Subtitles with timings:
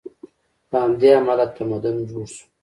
[0.69, 2.45] له همدې امله تمدن جوړ شو.